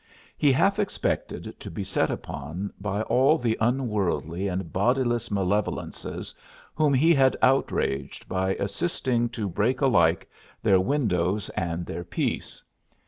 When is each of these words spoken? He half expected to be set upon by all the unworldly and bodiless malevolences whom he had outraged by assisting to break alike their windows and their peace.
He 0.35 0.51
half 0.51 0.79
expected 0.79 1.59
to 1.59 1.69
be 1.69 1.83
set 1.83 2.09
upon 2.09 2.73
by 2.81 3.03
all 3.03 3.37
the 3.37 3.55
unworldly 3.61 4.47
and 4.47 4.73
bodiless 4.73 5.29
malevolences 5.29 6.33
whom 6.73 6.91
he 6.91 7.13
had 7.13 7.37
outraged 7.39 8.27
by 8.27 8.55
assisting 8.55 9.29
to 9.29 9.47
break 9.47 9.79
alike 9.79 10.27
their 10.63 10.79
windows 10.79 11.49
and 11.49 11.85
their 11.85 12.03
peace. 12.03 12.63